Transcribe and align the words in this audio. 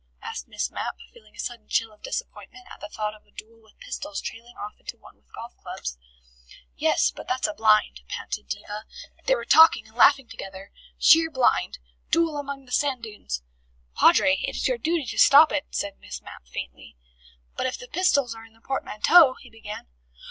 asked 0.19 0.47
Miss 0.47 0.71
Mapp, 0.71 0.95
feeling 1.13 1.35
a 1.35 1.39
sudden 1.39 1.67
chill 1.69 1.91
of 1.93 2.01
disappointment 2.01 2.65
at 2.73 2.81
the 2.81 2.89
thought 2.89 3.13
of 3.13 3.23
a 3.27 3.31
duel 3.31 3.61
with 3.61 3.77
pistols 3.77 4.19
trailing 4.19 4.57
off 4.57 4.73
into 4.79 4.97
one 4.97 5.15
with 5.15 5.31
golf 5.35 5.55
clubs. 5.57 5.95
"Yes, 6.75 7.11
but 7.11 7.27
that's 7.27 7.45
a 7.45 7.53
blind," 7.53 8.01
panted 8.07 8.47
Diva. 8.47 8.85
"They 9.25 9.35
were 9.35 9.45
talking 9.45 9.87
and 9.87 9.95
laughing 9.95 10.27
together. 10.27 10.71
Sheer 10.97 11.29
blind! 11.29 11.77
Duel 12.09 12.37
among 12.39 12.65
the 12.65 12.71
sand 12.71 13.03
dunes!" 13.03 13.43
"Padre, 13.95 14.37
it 14.37 14.55
is 14.55 14.67
your 14.67 14.79
duty 14.79 15.05
to 15.05 15.19
stop 15.19 15.51
it," 15.51 15.67
said 15.69 15.99
Miss 15.99 16.19
Mapp 16.19 16.47
faintly. 16.47 16.95
"But 17.55 17.67
if 17.67 17.77
the 17.77 17.87
pistols 17.87 18.33
are 18.33 18.43
in 18.43 18.55
a 18.55 18.61
portmanteau" 18.61 19.35
he 19.39 19.51
began. 19.51 19.85